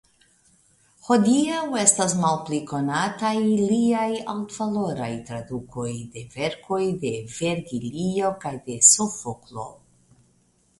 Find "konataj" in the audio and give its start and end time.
2.71-3.33